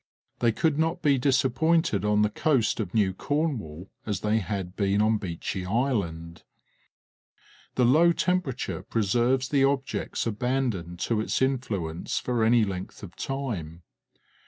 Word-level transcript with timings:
They 0.39 0.51
could 0.51 0.79
not 0.79 1.03
be 1.03 1.19
disappointed 1.19 2.03
on 2.03 2.23
the 2.23 2.31
coast 2.31 2.79
of 2.79 2.91
New 2.95 3.13
Cornwall 3.13 3.91
as 4.03 4.21
they 4.21 4.39
had 4.39 4.75
been 4.75 4.99
on 4.99 5.19
Beechey 5.19 5.63
Island. 5.63 6.41
The 7.75 7.85
low 7.85 8.11
temperature 8.11 8.81
preserves 8.81 9.49
the 9.49 9.63
objects 9.63 10.25
abandoned 10.25 10.97
to 11.01 11.21
its 11.21 11.39
influence 11.39 12.17
for 12.17 12.43
any 12.43 12.65
length 12.65 13.03
of 13.03 13.15
time. 13.15 13.83